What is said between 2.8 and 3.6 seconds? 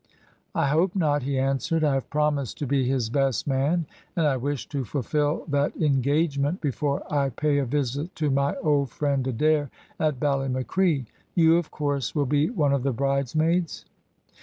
his best